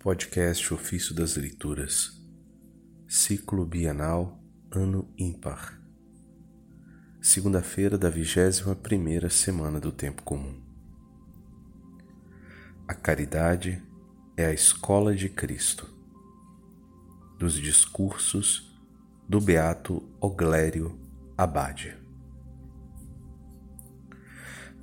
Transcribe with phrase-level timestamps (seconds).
[0.00, 2.24] Podcast Ofício das Leituras,
[3.08, 4.40] Ciclo Bienal,
[4.70, 5.82] Ano Ímpar,
[7.20, 10.62] segunda-feira da vigésima primeira semana do Tempo Comum.
[12.86, 13.82] A caridade
[14.36, 15.92] é a escola de Cristo,
[17.36, 18.72] dos discursos
[19.28, 20.96] do Beato Oglério
[21.36, 21.96] Abade.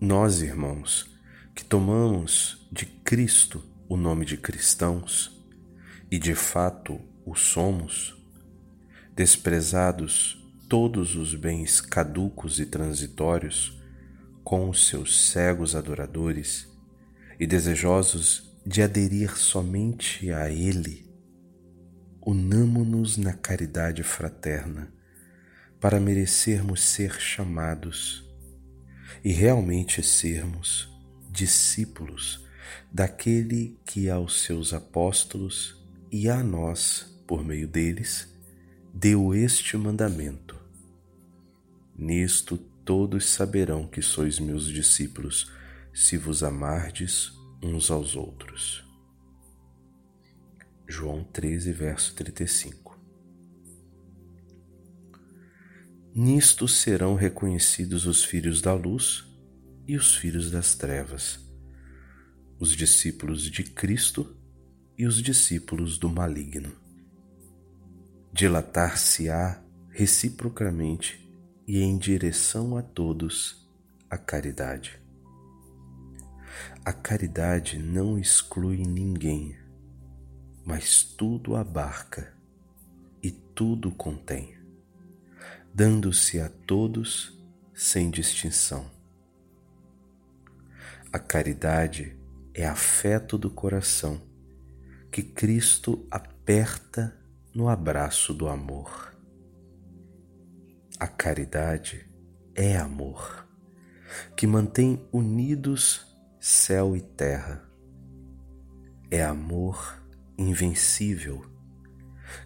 [0.00, 1.10] Nós, irmãos,
[1.52, 5.36] que tomamos de Cristo o nome de cristãos,
[6.08, 8.16] e de fato o somos,
[9.16, 13.76] desprezados todos os bens caducos e transitórios,
[14.44, 16.68] com os seus cegos adoradores,
[17.36, 21.04] e desejosos de aderir somente a Ele,
[22.24, 24.92] unamo-nos na caridade fraterna
[25.80, 28.24] para merecermos ser chamados
[29.24, 30.88] e realmente sermos
[31.28, 32.48] discípulos
[32.92, 35.80] daquele que aos seus apóstolos
[36.10, 38.28] e a nós, por meio deles,
[38.92, 40.58] deu este mandamento.
[41.96, 45.52] Nisto todos saberão que sois meus discípulos,
[45.92, 48.84] se vos amardes uns aos outros.
[50.88, 52.98] João 13, verso 35.
[56.12, 59.24] Nisto serão reconhecidos os filhos da luz
[59.86, 61.49] e os filhos das trevas
[62.60, 64.36] os discípulos de Cristo
[64.98, 66.70] e os discípulos do maligno.
[68.30, 71.26] Dilatar-se-á reciprocamente
[71.66, 73.66] e em direção a todos
[74.10, 75.00] a caridade.
[76.84, 79.56] A caridade não exclui ninguém,
[80.62, 82.34] mas tudo abarca
[83.22, 84.54] e tudo contém,
[85.72, 87.40] dando-se a todos
[87.72, 88.90] sem distinção.
[91.10, 92.19] A caridade
[92.54, 94.20] é afeto do coração
[95.10, 97.16] que Cristo aperta
[97.54, 99.14] no abraço do amor.
[100.98, 102.08] A caridade
[102.54, 103.46] é amor,
[104.36, 106.06] que mantém unidos
[106.38, 107.68] céu e terra.
[109.10, 110.00] É amor
[110.38, 111.44] invencível,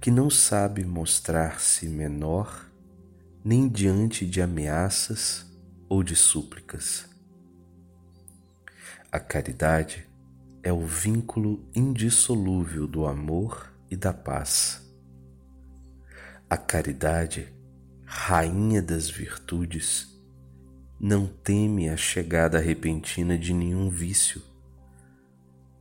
[0.00, 2.70] que não sabe mostrar-se menor
[3.42, 5.46] nem diante de ameaças
[5.88, 7.09] ou de súplicas
[9.12, 10.08] a caridade
[10.62, 14.88] é o vínculo indissolúvel do amor e da paz.
[16.48, 17.52] A caridade,
[18.04, 20.16] rainha das virtudes,
[20.98, 24.42] não teme a chegada repentina de nenhum vício,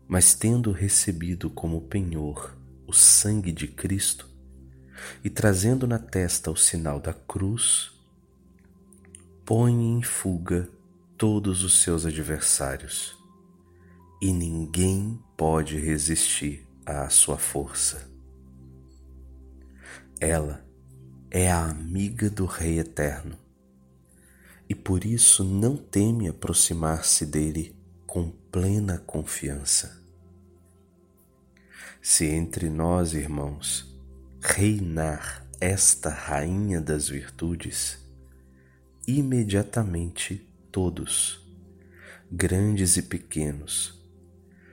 [0.08, 2.58] mas tendo recebido como penhor
[2.88, 4.28] o sangue de Cristo
[5.24, 7.92] e trazendo na testa o sinal da cruz,
[9.46, 10.68] põe em fuga
[11.16, 13.19] todos os seus adversários
[14.22, 18.10] e ninguém pode resistir à sua força.
[20.20, 20.66] Ela
[21.32, 23.38] é a amiga do Rei Eterno
[24.68, 27.76] e por isso não teme aproximar-se dele
[28.06, 30.00] com plena confiança.
[32.02, 33.90] Se entre nós, irmãos,
[34.42, 38.00] reinar esta Rainha das Virtudes,
[39.08, 41.46] imediatamente todos,
[42.32, 43.99] grandes e pequenos,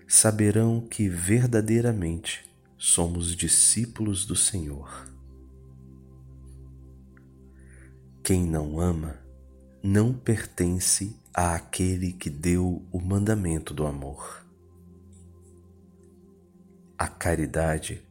[0.07, 2.45] saberão que verdadeiramente
[2.79, 5.07] somos discípulos do Senhor.
[8.23, 9.19] Quem não ama
[9.83, 14.45] não pertence àquele que deu o mandamento do amor.
[16.99, 18.03] A caridade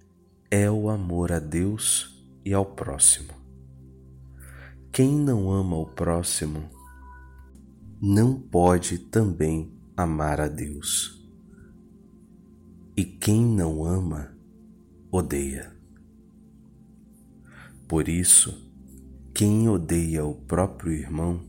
[0.50, 3.34] é o amor a Deus e ao próximo.
[4.92, 6.70] Quem não ama o próximo
[8.02, 11.25] não pode também amar a Deus.
[12.98, 14.34] E quem não ama,
[15.12, 15.76] odeia.
[17.90, 18.72] Por isso,
[19.34, 21.42] quem odeia o próprio irmão,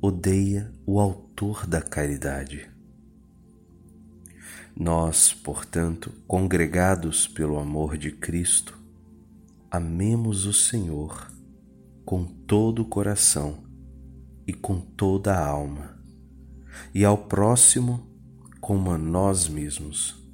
[0.00, 2.70] odeia o Autor da caridade.
[4.76, 8.78] Nós, portanto, congregados pelo amor de Cristo,
[9.68, 11.32] amemos o Senhor
[12.04, 13.64] com todo o coração
[14.46, 16.00] e com toda a alma,
[16.94, 18.06] e ao próximo
[18.60, 20.27] como a nós mesmos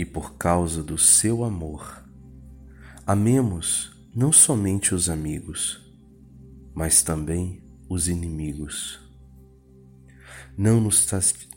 [0.00, 2.02] e por causa do seu amor,
[3.06, 5.94] amemos não somente os amigos,
[6.74, 8.98] mas também os inimigos,
[10.56, 11.06] não nos,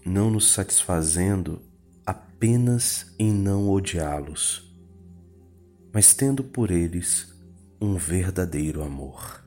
[0.06, 1.62] não nos satisfazendo
[2.06, 4.70] apenas em não odiá-los,
[5.94, 7.34] mas tendo por eles
[7.80, 9.42] um verdadeiro amor.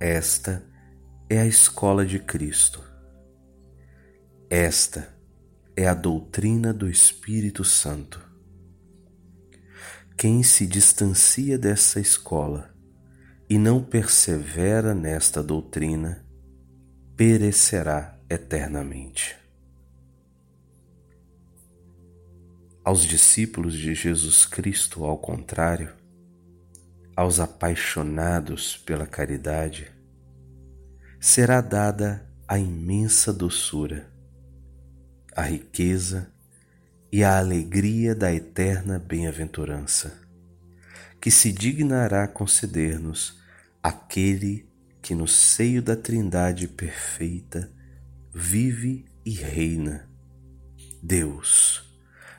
[0.00, 0.66] Esta
[1.30, 2.82] é a escola de Cristo
[4.54, 5.11] esta
[5.82, 8.24] é a doutrina do Espírito Santo.
[10.16, 12.72] Quem se distancia dessa escola
[13.50, 16.24] e não persevera nesta doutrina,
[17.16, 19.36] perecerá eternamente.
[22.84, 25.92] Aos discípulos de Jesus Cristo, ao contrário,
[27.16, 29.90] aos apaixonados pela caridade,
[31.20, 34.11] será dada a imensa doçura,
[35.34, 36.30] a riqueza
[37.10, 40.20] e a alegria da eterna bem-aventurança,
[41.20, 43.40] que se dignará conceder-nos
[43.82, 44.66] aquele
[45.00, 47.70] que no seio da Trindade perfeita
[48.32, 50.08] vive e reina.
[51.02, 51.82] Deus,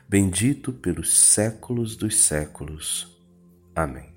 [0.08, 3.20] bendito pelos séculos dos séculos.
[3.74, 4.13] Amém.